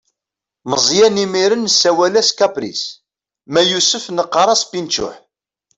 [0.69, 2.83] Meẓyan imir-n nessawal-as kapris,
[3.51, 5.15] ma yusef neqqaṛ-as pinčuḥ.